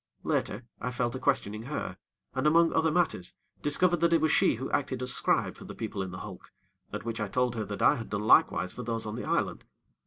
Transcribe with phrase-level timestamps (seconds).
[0.23, 1.95] Later, I fell to questioning her,
[2.33, 5.75] and, among other matters, discovered that it was she who acted as scribe for the
[5.75, 6.51] people in the hulk,
[6.91, 9.63] at which I told her that I had done likewise for those on the island.